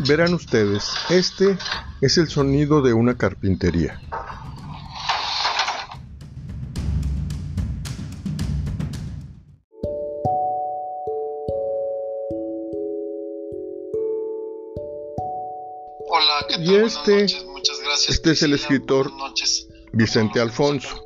[0.00, 1.56] Verán ustedes, este
[2.00, 4.00] es el sonido de una carpintería.
[16.08, 16.64] Hola, ¿qué tal?
[16.64, 18.08] Y este- Buenas noches, muchas gracias.
[18.16, 19.10] este es el escritor.
[19.92, 21.02] Vicente Alfonso.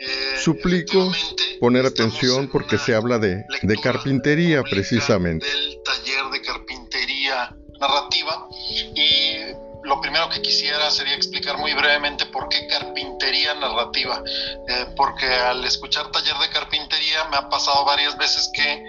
[0.00, 1.10] Eh, Suplico
[1.58, 5.46] poner atención en porque se habla de, de carpintería precisamente.
[5.46, 8.48] Del taller de carpintería narrativa.
[8.94, 9.38] Y
[9.82, 14.22] lo primero que quisiera sería explicar muy brevemente por qué carpintería narrativa.
[14.68, 18.84] Eh, porque al escuchar taller de carpintería me ha pasado varias veces que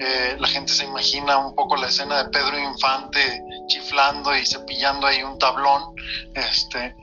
[0.00, 5.06] eh, la gente se imagina un poco la escena de Pedro Infante chiflando y cepillando
[5.06, 5.94] ahí un tablón.
[6.34, 6.94] Este,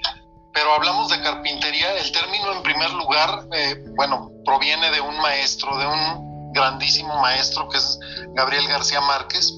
[0.54, 1.98] pero hablamos de carpintería.
[1.98, 7.68] El término, en primer lugar, eh, bueno, proviene de un maestro, de un grandísimo maestro
[7.68, 8.00] que es
[8.34, 9.54] Gabriel García Márquez.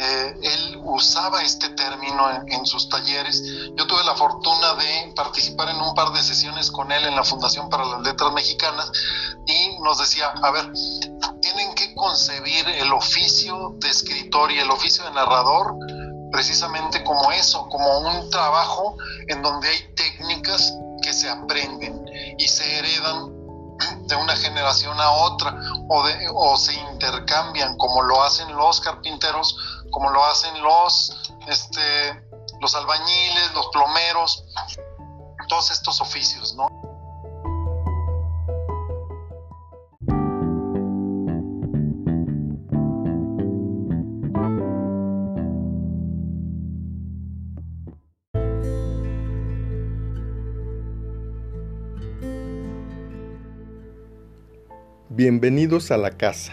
[0.00, 3.42] Eh, él usaba este término en, en, sus talleres.
[3.76, 7.24] Yo tuve la fortuna de participar en un par de sesiones con él en la
[7.24, 8.92] Fundación para las Letras Mexicanas
[9.46, 10.70] y nos decía, a ver,
[11.40, 15.74] tienen que concebir el oficio de escritor y el oficio de narrador
[16.30, 18.96] precisamente como eso, como un trabajo
[19.28, 22.04] en donde hay técnicas que se aprenden
[22.38, 23.37] y se heredan
[24.06, 25.54] de una generación a otra
[25.88, 29.56] o, de, o se intercambian como lo hacen los carpinteros,
[29.90, 32.26] como lo hacen los, este,
[32.60, 34.44] los albañiles, los plomeros,
[35.48, 36.68] todos estos oficios, ¿no?
[55.18, 56.52] Bienvenidos a la casa.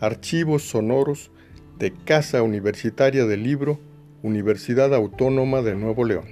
[0.00, 1.30] Archivos sonoros
[1.78, 3.78] de Casa Universitaria del Libro,
[4.22, 6.24] Universidad Autónoma de Nuevo León.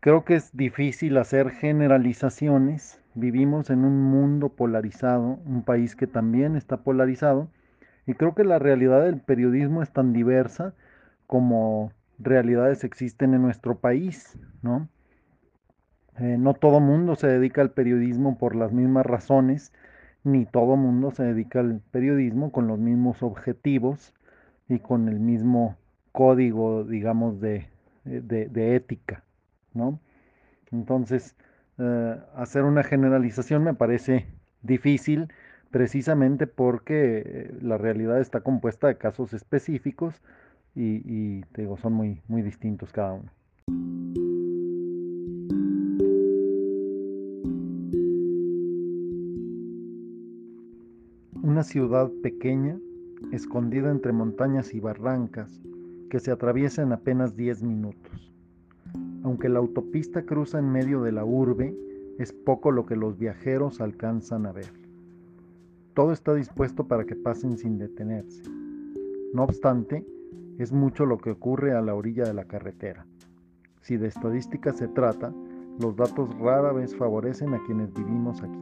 [0.00, 3.00] Creo que es difícil hacer generalizaciones.
[3.14, 7.48] Vivimos en un mundo polarizado, un país que también está polarizado,
[8.04, 10.74] y creo que la realidad del periodismo es tan diversa
[11.28, 14.88] como realidades existen en nuestro país, ¿no?
[16.18, 19.72] Eh, no todo mundo se dedica al periodismo por las mismas razones,
[20.22, 24.12] ni todo mundo se dedica al periodismo con los mismos objetivos
[24.68, 25.76] y con el mismo
[26.12, 27.68] código, digamos, de,
[28.04, 29.24] de, de ética,
[29.72, 29.98] ¿no?
[30.72, 31.36] Entonces,
[31.78, 34.26] eh, hacer una generalización me parece
[34.62, 35.32] difícil
[35.70, 40.20] precisamente porque la realidad está compuesta de casos específicos
[40.74, 43.30] y, te digo, son muy, muy distintos cada uno.
[51.42, 52.78] Una ciudad pequeña,
[53.32, 55.60] escondida entre montañas y barrancas,
[56.08, 58.32] que se atraviesa en apenas 10 minutos.
[59.22, 61.74] Aunque la autopista cruza en medio de la urbe,
[62.18, 64.70] es poco lo que los viajeros alcanzan a ver.
[65.94, 68.42] Todo está dispuesto para que pasen sin detenerse.
[69.32, 70.04] No obstante,
[70.62, 73.06] es mucho lo que ocurre a la orilla de la carretera.
[73.80, 75.32] Si de estadística se trata,
[75.78, 78.60] los datos rara vez favorecen a quienes vivimos aquí.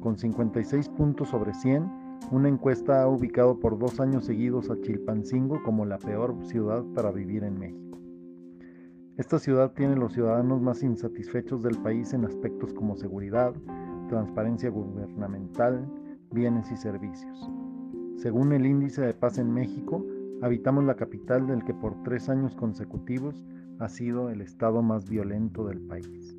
[0.00, 5.62] Con 56 puntos sobre 100, una encuesta ha ubicado por dos años seguidos a Chilpancingo
[5.62, 7.98] como la peor ciudad para vivir en México.
[9.18, 13.54] Esta ciudad tiene los ciudadanos más insatisfechos del país en aspectos como seguridad,
[14.08, 15.86] transparencia gubernamental,
[16.30, 17.50] bienes y servicios.
[18.16, 20.04] Según el índice de paz en México,
[20.44, 23.42] habitamos la capital del que por tres años consecutivos
[23.78, 26.36] ha sido el estado más violento del país.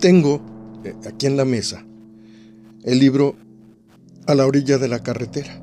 [0.00, 0.40] Tengo
[0.82, 1.84] eh, aquí en la mesa
[2.82, 3.34] el libro
[4.26, 5.60] A la orilla de la carretera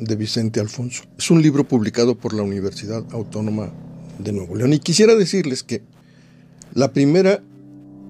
[0.00, 1.04] de Vicente Alfonso.
[1.16, 3.70] Es un libro publicado por la Universidad Autónoma
[4.18, 4.72] de Nuevo León.
[4.72, 5.82] Y quisiera decirles que
[6.76, 7.42] la primera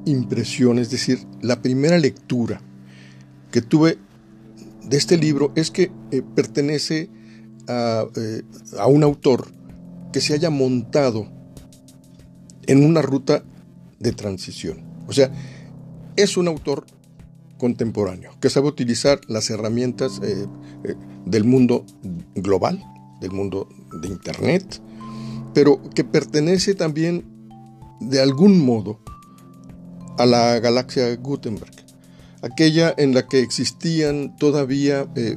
[0.07, 2.61] impresión, es decir, la primera lectura
[3.53, 3.97] que tuve
[4.85, 7.09] de este libro es que eh, pertenece
[7.69, 8.43] a, eh,
[8.79, 9.47] a, un autor
[10.13, 11.29] que se haya montado
[12.67, 13.45] en una ruta
[14.01, 14.85] de transición.
[15.07, 15.31] O sea,
[16.17, 16.87] es un autor
[17.59, 20.47] contemporáneo que sabe utilizar las herramientas eh,
[21.25, 21.87] del mundo
[22.35, 22.83] global,
[23.21, 23.69] del mundo
[24.03, 24.81] de Internet,
[25.55, 27.36] pero que pertenece también
[28.01, 29.01] de algún modo
[30.19, 31.75] a la galaxia Gutenberg,
[32.43, 35.37] aquella en la que existían todavía eh,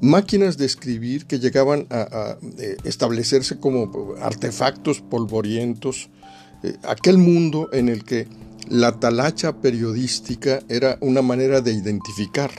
[0.00, 6.10] máquinas de escribir que llegaban a, eh, establecerse como artefactos polvorientos,
[6.62, 8.28] eh, aquel mundo en el que
[8.68, 12.50] la talacha periodística era una manera de identificar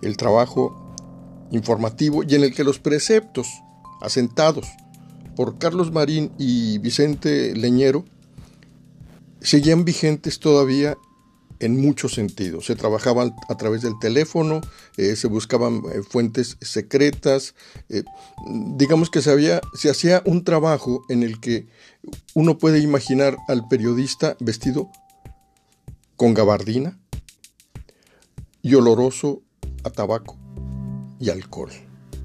[0.00, 0.94] el trabajo
[1.50, 3.46] informativo y en el que los preceptos
[4.00, 4.66] asentados
[5.36, 8.04] por Carlos Marín y Vicente Leñero
[9.42, 10.96] seguían vigentes todavía
[11.62, 12.66] en muchos sentidos.
[12.66, 14.60] Se trabajaban a través del teléfono,
[14.96, 17.54] eh, se buscaban eh, fuentes secretas,
[17.88, 18.02] eh,
[18.74, 21.68] digamos que se, hacía un trabajo en el que
[22.34, 24.90] uno puede imaginar al periodista vestido
[26.16, 26.98] con gabardina
[28.60, 29.42] y oloroso
[29.84, 30.36] a tabaco
[31.20, 31.70] y alcohol.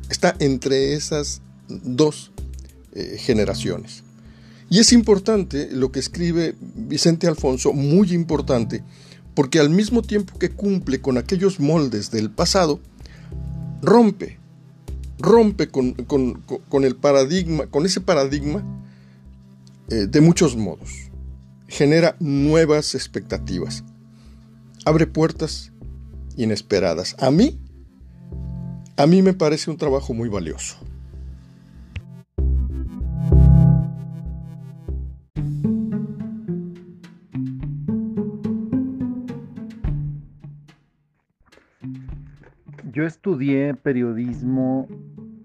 [0.10, 2.32] Está entre esas dos
[3.18, 4.04] generaciones.
[4.70, 8.84] Y es importante lo que escribe Vicente Alfonso, muy importante,
[9.34, 12.80] porque al mismo tiempo que cumple con aquellos moldes del pasado,
[13.82, 14.38] rompe,
[15.20, 18.64] rompe con, el paradigma, con ese paradigma
[19.90, 20.90] eh, de muchos modos.
[21.68, 23.84] Genera nuevas expectativas.
[24.86, 25.72] Abre puertas
[26.36, 27.16] inesperadas.
[27.20, 27.60] A mí,
[28.96, 30.78] a mí me parece un trabajo muy valioso.
[43.28, 44.88] Estudié periodismo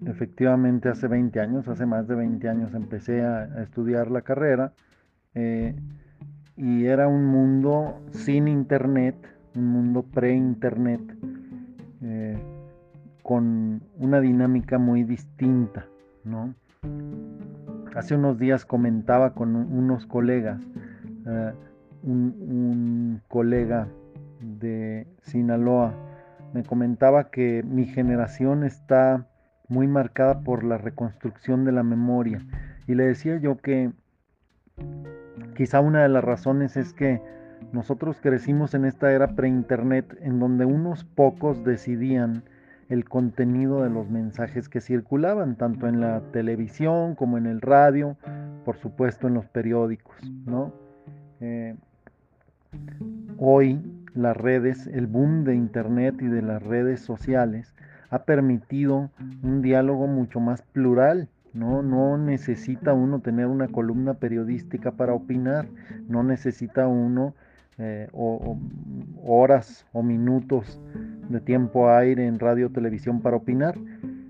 [0.05, 4.71] efectivamente hace 20 años, hace más de 20 años empecé a, estudiar la carrera
[5.35, 5.75] eh,
[6.55, 9.17] y era un mundo sin internet,
[9.53, 11.01] un mundo pre-internet,
[12.03, 12.37] eh,
[13.21, 15.85] con una dinámica muy distinta,
[16.23, 16.55] ¿no?
[17.95, 20.61] Hace unos días comentaba con unos colegas,
[21.27, 21.51] eh,
[22.03, 23.89] un colega
[24.39, 25.93] de Sinaloa,
[26.53, 29.27] me comentaba que mi generación está
[29.67, 32.45] muy marcada por la reconstrucción de la memoria.
[32.87, 33.91] Y le decía yo que
[35.55, 37.21] quizá una de las razones es que
[37.71, 42.43] nosotros crecimos en esta era pre-internet en donde unos pocos decidían
[42.89, 48.17] el contenido de los mensajes que circulaban, tanto en la televisión como en el radio,
[48.65, 50.15] por supuesto en los periódicos,
[50.45, 50.73] ¿no?
[51.39, 51.75] Eh,
[53.37, 53.81] hoy
[54.15, 57.73] las redes, el boom de Internet y de las redes sociales
[58.09, 59.09] ha permitido
[59.41, 61.29] un diálogo mucho más plural.
[61.53, 65.67] No, no necesita uno tener una columna periodística para opinar,
[66.07, 67.35] no necesita uno
[67.79, 68.07] eh,
[69.23, 70.79] horas o minutos
[71.29, 73.75] de tiempo aire en radio televisión para opinar.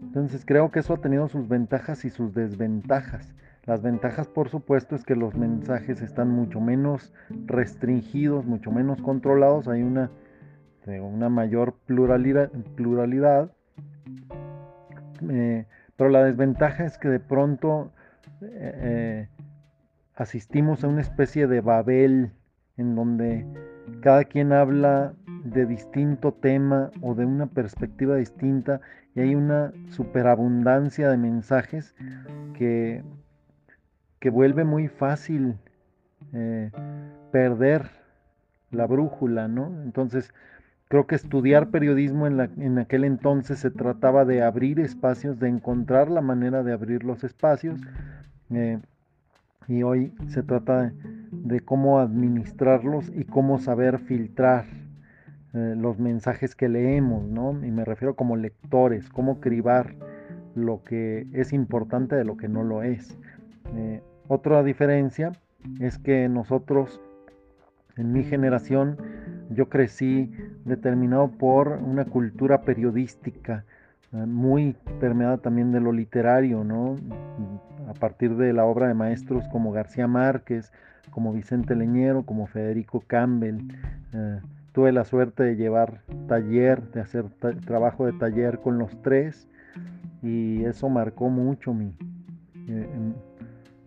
[0.01, 3.33] Entonces creo que eso ha tenido sus ventajas y sus desventajas.
[3.65, 7.13] Las ventajas, por supuesto, es que los mensajes están mucho menos
[7.45, 10.11] restringidos, mucho menos controlados, hay una,
[10.85, 13.51] eh, una mayor pluralidad, pluralidad.
[15.29, 15.65] Eh,
[15.95, 17.93] pero la desventaja es que de pronto
[18.41, 19.29] eh,
[20.15, 22.31] asistimos a una especie de Babel
[22.75, 23.45] en donde
[24.01, 25.13] cada quien habla
[25.45, 28.81] de distinto tema o de una perspectiva distinta
[29.15, 31.95] y hay una superabundancia de mensajes
[32.57, 33.03] que
[34.23, 35.55] que vuelve muy fácil
[36.31, 36.71] eh,
[37.33, 37.89] perder
[38.71, 39.83] la brújula, ¿no?
[39.83, 40.33] Entonces,
[40.87, 45.49] creo que estudiar periodismo en, la, en, aquel entonces se trataba de abrir espacios, de
[45.49, 47.81] encontrar la manera de abrir los espacios,
[48.51, 48.79] eh,
[49.67, 50.93] y hoy se trata
[51.31, 54.67] de, cómo administrarlos y cómo saber filtrar
[55.53, 57.51] eh, los mensajes que leemos, ¿no?
[57.65, 59.95] Y me refiero como lectores, cómo cribar
[60.55, 63.17] lo que es importante de lo que no lo es.
[64.27, 65.31] Otra diferencia
[65.79, 67.01] es que nosotros,
[67.97, 68.97] en mi generación,
[69.49, 70.31] yo crecí
[70.65, 73.65] determinado por una cultura periodística
[74.13, 76.95] eh, muy permeada también de lo literario, ¿no?
[77.89, 80.71] A partir de la obra de maestros como García Márquez,
[81.11, 83.59] como Vicente Leñero, como Federico Campbell.
[84.13, 84.39] Eh,
[84.71, 87.25] tuve la suerte de llevar taller, de hacer
[87.65, 89.47] trabajo de taller con los tres
[90.21, 91.95] y eso marcó mucho mi,
[92.67, 92.87] eh,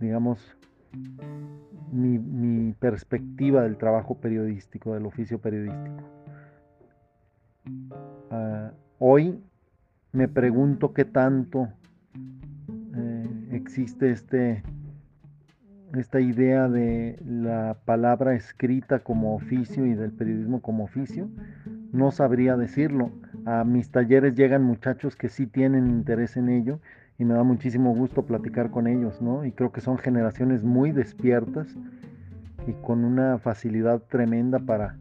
[0.00, 0.56] digamos,
[1.92, 6.02] mi, perspectiva del trabajo periodístico, del oficio periodístico.
[8.30, 9.40] Ah, hoy
[10.12, 11.68] me pregunto qué tanto
[12.96, 14.62] eh, existe este,
[15.94, 21.28] esta idea de la palabra escrita como oficio y del periodismo como oficio.
[21.92, 23.10] No sabría decirlo.
[23.46, 26.80] A mis talleres llegan muchachos que sí tienen interés en ello
[27.18, 29.44] y me da muchísimo gusto platicar con ellos, ¿no?
[29.44, 31.68] Y creo que son generaciones muy despiertas
[32.66, 34.96] y con una facilidad tremenda para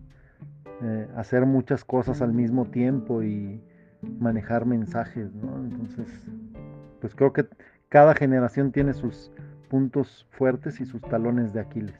[0.81, 3.61] eh, hacer muchas cosas al mismo tiempo y,
[4.19, 5.57] manejar mensajes, ¿no?
[5.57, 6.07] Entonces,
[7.01, 7.47] pues creo que
[7.89, 9.31] cada generación tiene sus
[9.69, 11.99] puntos fuertes y sus talones de Aquiles.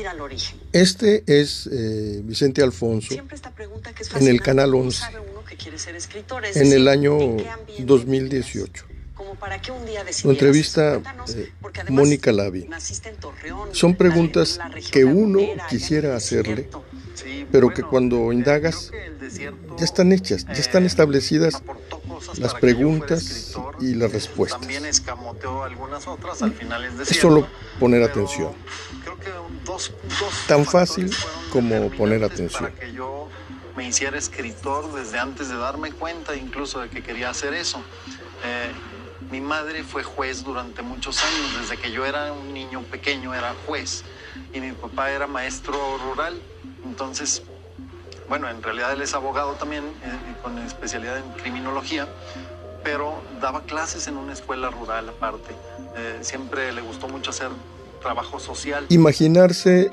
[0.00, 0.58] Ir al origen.
[0.72, 3.14] Este es eh, Vicente Alfonso
[4.18, 5.04] en el Canal 11
[6.54, 7.18] en el año
[7.78, 8.86] 2018.
[10.24, 11.00] Lo entrevista
[11.34, 11.52] eh,
[11.90, 12.68] Mónica Lavi.
[13.72, 14.58] Son preguntas
[14.90, 16.68] que uno quisiera hacerle,
[17.52, 18.90] pero que cuando indagas
[19.78, 21.62] ya están hechas, ya están eh, establecidas
[22.38, 24.60] las preguntas y las respuestas.
[27.08, 27.46] Es solo
[27.78, 28.52] poner atención.
[30.46, 31.10] Tan fácil
[31.52, 32.72] como poner atención
[33.76, 37.78] me hiciera escritor desde antes de darme cuenta incluso de que quería hacer eso.
[38.44, 38.70] Eh,
[39.30, 43.54] mi madre fue juez durante muchos años, desde que yo era un niño pequeño era
[43.66, 44.02] juez
[44.52, 46.40] y mi papá era maestro rural.
[46.84, 47.42] Entonces,
[48.30, 52.06] bueno, en realidad él es abogado también, eh, con especialidad en criminología,
[52.84, 55.50] pero daba clases en una escuela rural aparte.
[55.96, 57.48] Eh, siempre le gustó mucho hacer
[58.00, 58.86] trabajo social.
[58.88, 59.90] Imaginarse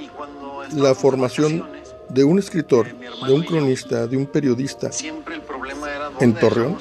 [0.72, 1.68] la formación
[2.10, 4.92] de un escritor, de un cronista, de un periodista
[6.20, 6.78] en Torreón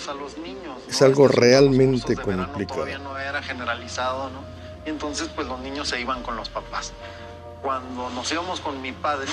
[0.87, 2.83] es algo realmente complicado.
[2.83, 4.41] Todavía no era generalizado, ¿no?
[4.85, 6.93] Entonces pues los niños se iban con los papás.
[7.63, 9.31] Cuando nos íbamos con mi padre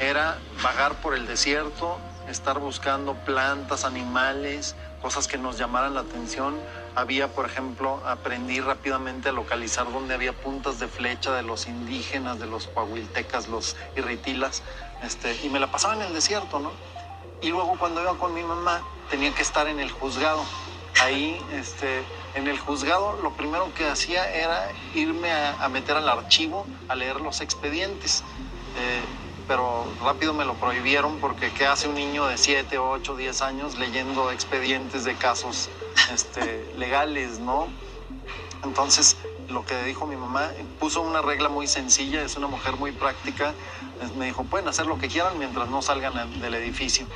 [0.00, 1.98] era vagar por el desierto,
[2.28, 6.58] estar buscando plantas, animales, cosas que nos llamaran la atención.
[6.94, 12.38] Había, por ejemplo, aprendí rápidamente a localizar dónde había puntas de flecha de los indígenas,
[12.38, 14.62] de los coahuiltecas, los irritilas,
[15.02, 16.72] este, y me la pasaba en el desierto, ¿no?
[17.42, 20.42] Y luego cuando iba con mi mamá tenía que estar en el juzgado
[21.02, 22.02] ahí este,
[22.34, 27.20] en el juzgado lo primero que hacía era irme a, meter al archivo a leer
[27.20, 28.22] los expedientes.
[28.78, 29.02] Eh,
[29.46, 33.78] pero rápido me lo prohibieron porque ¿qué hace un niño de 7, 8, 10 años
[33.78, 35.70] leyendo expedientes de casos
[36.12, 37.68] este, legales, no?
[38.64, 39.16] Entonces,
[39.48, 40.50] lo que dijo mi mamá,
[40.80, 43.54] puso una regla muy sencilla, es una mujer muy práctica,
[44.18, 47.06] me dijo, pueden hacer lo que quieran mientras no salgan del edificio.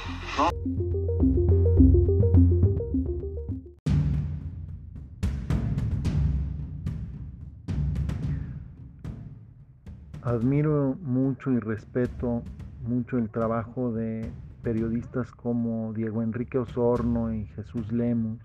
[10.31, 12.43] Admiro mucho y respeto
[12.87, 14.31] mucho el trabajo de
[14.63, 18.39] periodistas como Diego Enrique Osorno y Jesús Lemus,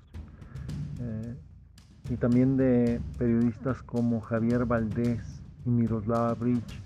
[1.00, 1.36] eh,
[2.10, 6.82] y también de periodistas como Javier Valdés y Miroslava Bridge.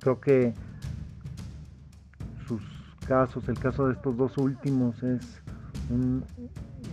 [0.00, 0.54] Creo que
[2.46, 2.62] sus
[3.06, 5.42] casos, el caso de estos dos últimos, es
[5.90, 6.24] un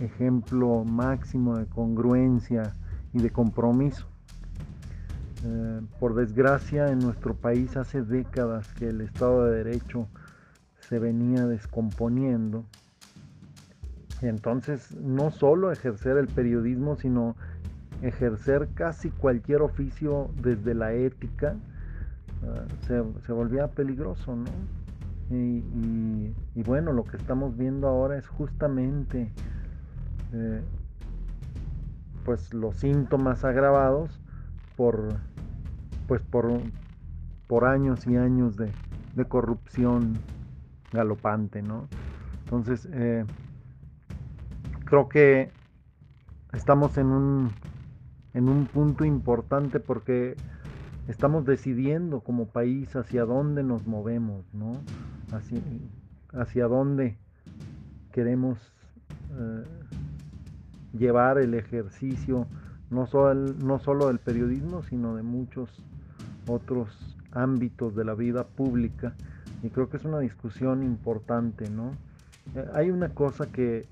[0.00, 2.74] ejemplo máximo de congruencia
[3.12, 4.09] y de compromiso.
[5.42, 10.08] Eh, por desgracia, en nuestro país hace décadas que el Estado de Derecho
[10.80, 12.64] se venía descomponiendo.
[14.20, 17.36] Y entonces, no solo ejercer el periodismo, sino
[18.02, 21.56] ejercer casi cualquier oficio desde la ética,
[22.42, 24.50] eh, se, volvía peligroso, ¿no?
[25.32, 26.34] Y,
[26.66, 29.30] bueno, lo que estamos viendo ahora es justamente
[30.32, 30.60] eh,
[32.24, 34.20] pues los síntomas agravados
[34.76, 35.14] por
[36.10, 36.50] pues por,
[37.46, 38.72] por años y años de,
[39.28, 40.18] corrupción
[40.92, 41.86] galopante, ¿no?
[42.46, 43.24] Entonces, eh,
[44.86, 45.52] creo que
[46.52, 47.52] estamos en un,
[48.34, 50.34] en un punto importante porque
[51.06, 54.80] estamos decidiendo como país hacia dónde nos movemos, ¿no?
[55.30, 55.60] Hacia,
[56.32, 57.18] hacia dónde
[58.10, 58.58] queremos
[59.38, 59.62] eh,
[60.92, 62.48] llevar el ejercicio,
[62.90, 63.06] no
[63.64, 65.70] no solo del periodismo, sino de muchos
[66.46, 69.14] otros ámbitos de la vida pública
[69.62, 71.92] y creo que es una discusión importante, ¿no?
[72.54, 73.86] Eh, hay una cosa que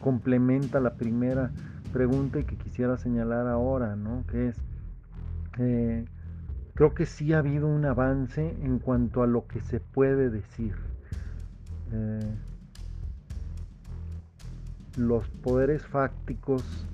[0.00, 1.50] complementa la primera
[1.92, 4.24] pregunta y que quisiera señalar ahora, ¿no?
[4.26, 4.56] Que es,
[5.58, 6.04] eh,
[6.74, 10.74] creo que sí ha habido un avance en cuanto a lo que se puede decir.
[11.92, 12.34] Eh,
[14.96, 16.86] los poderes fácticos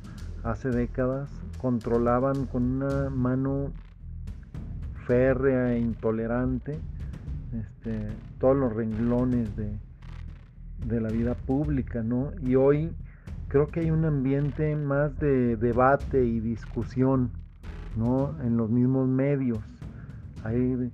[0.45, 3.73] hace décadas controlaban con una mano
[5.09, 6.79] férrea e intolerante
[7.59, 9.73] este, todos los renglones de,
[10.87, 12.31] de la vida pública, ¿no?
[12.43, 12.93] Y hoy
[13.49, 17.31] creo que hay un ambiente más de debate y discusión,
[17.97, 18.37] ¿no?
[18.43, 19.61] En los mismos medios.
[20.45, 20.93] Hay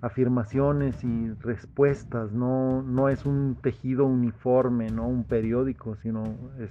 [0.00, 6.24] afirmaciones y respuestas, no, no es un tejido uniforme, no un periódico, sino
[6.58, 6.70] es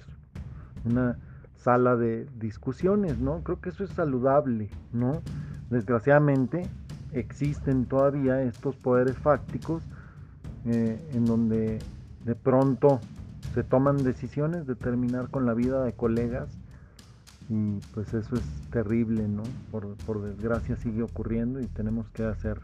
[0.86, 1.20] una
[1.56, 3.44] sala de discusiones, ¿no?
[3.44, 5.22] Creo que eso es saludable, ¿no?
[5.70, 6.68] Desgraciadamente
[7.12, 9.84] existen todavía estos poderes fácticos
[10.66, 11.80] eh, en donde
[12.26, 13.00] de pronto
[13.54, 16.50] se toman decisiones de terminar con la vida de colegas
[17.50, 19.44] y pues eso es terrible, ¿no?
[19.72, 22.62] Por, por desgracia sigue ocurriendo y tenemos que hacer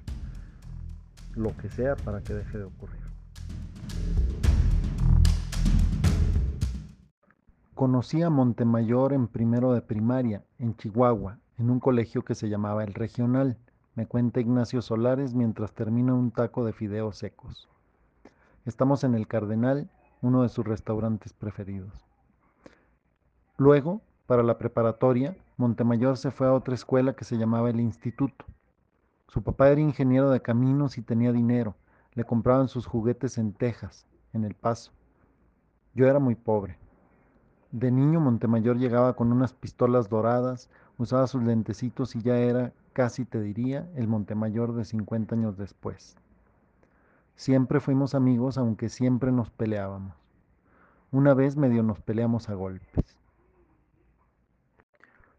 [1.36, 3.02] lo que sea para que deje de ocurrir.
[7.74, 12.84] Conocí a Montemayor en primero de primaria, en Chihuahua, en un colegio que se llamaba
[12.84, 13.58] El Regional,
[13.96, 17.70] me cuenta Ignacio Solares mientras termina un taco de fideos secos.
[18.66, 19.90] Estamos en El Cardenal,
[20.22, 22.06] uno de sus restaurantes preferidos.
[23.58, 28.44] Luego, para la preparatoria, Montemayor se fue a otra escuela que se llamaba el Instituto.
[29.30, 31.76] Su papá era ingeniero de caminos y tenía dinero.
[32.14, 34.92] Le compraban sus juguetes en Texas, en El Paso.
[35.94, 36.78] Yo era muy pobre.
[37.72, 43.26] De niño Montemayor llegaba con unas pistolas doradas, usaba sus lentecitos y ya era, casi
[43.26, 46.16] te diría, el Montemayor de 50 años después.
[47.36, 50.16] Siempre fuimos amigos, aunque siempre nos peleábamos.
[51.12, 53.18] Una vez medio nos peleamos a golpes.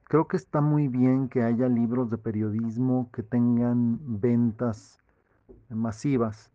[0.05, 5.01] Creo que está muy bien que haya libros de periodismo que tengan ventas
[5.69, 6.53] masivas,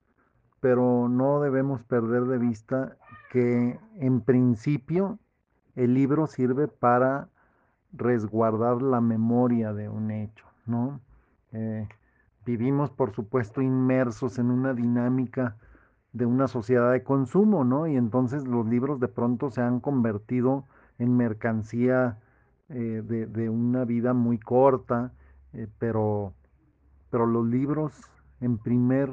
[0.62, 2.96] pero no debemos perder de vista
[3.30, 5.20] que en principio
[5.76, 7.28] el libro sirve para
[7.94, 11.00] resguardar la memoria de un hecho, ¿no?
[11.52, 11.88] Eh,
[12.46, 15.58] vivimos, por supuesto, inmersos en una dinámica
[16.14, 17.88] de una sociedad de consumo, ¿no?
[17.88, 20.66] Y entonces los libros de pronto se han convertido
[21.00, 22.20] en mercancía
[22.70, 25.12] eh, de, una vida muy corta,
[25.54, 26.34] eh, pero,
[27.10, 27.94] pero los libros
[28.40, 29.10] en, primer,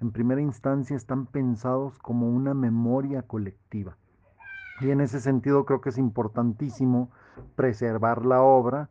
[0.00, 3.96] en primera instancia están pensados como una memoria colectiva.
[4.80, 7.10] Y en ese sentido creo que es importantísimo
[7.56, 8.90] preservar la obra,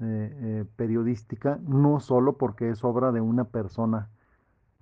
[0.00, 4.10] eh, eh, periodística, no solo porque es obra de una persona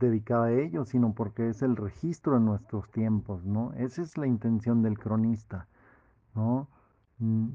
[0.01, 3.73] dedicada a ello, sino porque es el registro de nuestros tiempos, ¿no?
[3.75, 5.69] Esa es la intención del cronista,
[6.35, 6.69] ¿no?
[7.19, 7.51] Mm,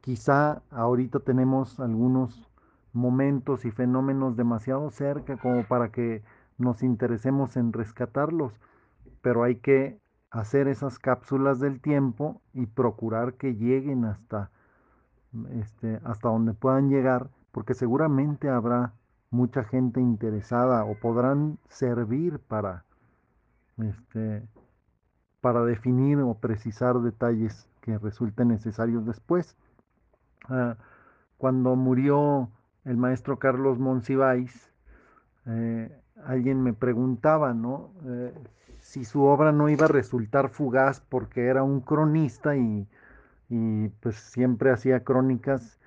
[0.00, 2.48] quizá ahorita tenemos algunos
[2.92, 6.22] momentos y fenómenos demasiado cerca como para que
[6.58, 8.52] nos interesemos en rescatarlos,
[9.22, 9.98] pero hay que
[10.30, 14.50] hacer esas cápsulas del tiempo y procurar que lleguen hasta
[15.52, 18.92] este, hasta donde puedan llegar, porque seguramente habrá
[19.30, 22.84] mucha gente interesada o podrán servir para,
[23.78, 24.42] este,
[25.40, 29.56] para definir o precisar detalles que resulten necesarios después.
[30.48, 30.76] Ah,
[31.38, 32.50] cuando murió
[32.84, 34.70] el maestro Carlos Monsiváis,
[35.46, 35.90] eh,
[36.24, 37.92] alguien me preguntaba, ¿no?
[38.04, 38.34] Eh,
[38.80, 42.88] si su obra no iba a resultar fugaz porque era un cronista y
[43.50, 45.80] y pues siempre hacía crónicas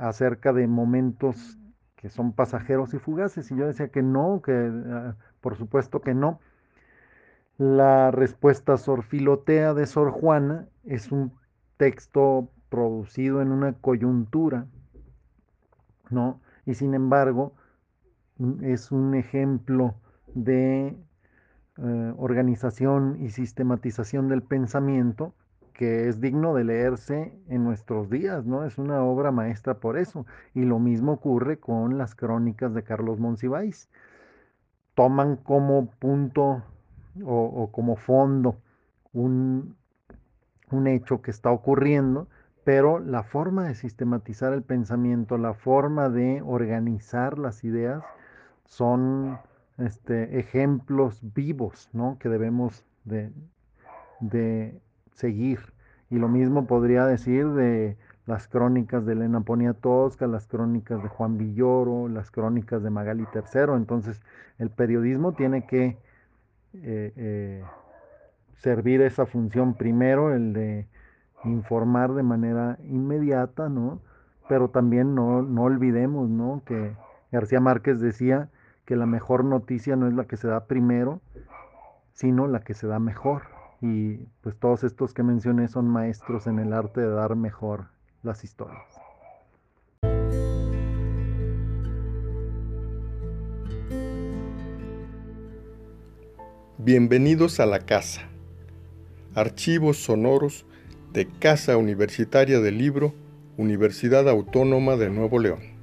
[0.00, 1.58] acerca de momentos
[1.94, 4.52] que son pasajeros y fugaces y yo decía que no, que
[4.90, 6.40] ah, por supuesto que no.
[7.58, 11.32] La respuesta sorfilotea de Sor Juana es un
[11.76, 14.66] texto producido en una coyuntura,
[16.10, 16.40] ¿no?
[16.66, 17.52] Y sin embargo
[18.38, 19.94] mm, es un ejemplo
[20.34, 20.96] de
[21.76, 25.34] eh, organización y sistematización del pensamiento
[25.74, 28.64] que es digno de leerse en nuestros días, ¿no?
[28.64, 30.24] Es una obra maestra por eso.
[30.54, 33.90] Y lo mismo ocurre con las crónicas de Carlos Monsiváis.
[34.94, 36.62] Toman como punto
[37.24, 38.56] o, como fondo
[39.12, 39.76] un,
[40.70, 42.28] un hecho que está ocurriendo,
[42.62, 48.04] pero la forma de sistematizar el pensamiento, la forma de organizar las ideas,
[48.64, 49.38] son
[49.78, 52.16] este, ejemplos vivos, ¿no?
[52.20, 53.32] Que debemos de,
[54.20, 54.80] de
[55.14, 55.72] seguir.
[56.10, 57.96] Y lo mismo podría decir de
[58.26, 63.74] las crónicas de Elena Poniatowska, las crónicas de Juan Villoro, las crónicas de Magali III.
[63.76, 64.22] Entonces,
[64.58, 65.98] el periodismo tiene que
[66.74, 67.64] eh, eh,
[68.56, 70.86] servir esa función primero, el de
[71.44, 74.00] informar de manera inmediata, ¿no?
[74.48, 76.62] Pero también no, no olvidemos, ¿no?
[76.64, 76.96] Que
[77.30, 78.48] García Márquez decía
[78.84, 81.20] que la mejor noticia no es la que se da primero,
[82.12, 83.53] sino la que se da mejor
[83.86, 87.88] y pues todos estos que mencioné son maestros en el arte de dar mejor
[88.22, 88.80] las historias.
[96.78, 98.22] Bienvenidos a la casa.
[99.34, 100.64] Archivos sonoros
[101.12, 103.12] de Casa Universitaria del Libro,
[103.58, 105.73] Universidad Autónoma de Nuevo León.